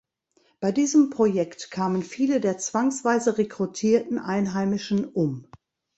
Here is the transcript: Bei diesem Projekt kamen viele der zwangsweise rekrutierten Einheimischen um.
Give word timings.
Bei 0.59 0.71
diesem 0.71 1.11
Projekt 1.11 1.69
kamen 1.69 2.01
viele 2.01 2.39
der 2.41 2.57
zwangsweise 2.57 3.37
rekrutierten 3.37 4.17
Einheimischen 4.17 5.05
um. 5.05 5.45